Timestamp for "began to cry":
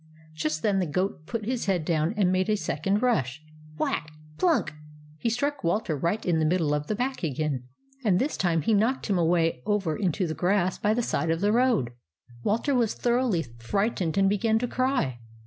14.27-15.19